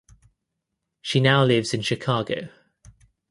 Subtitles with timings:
[1.03, 2.49] She now lives in Chicago.